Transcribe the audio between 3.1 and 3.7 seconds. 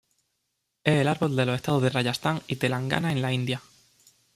en la India.